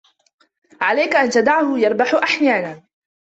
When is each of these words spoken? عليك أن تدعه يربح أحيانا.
عليك 0.81 1.15
أن 1.15 1.29
تدعه 1.29 1.79
يربح 1.79 2.13
أحيانا. 2.13 2.83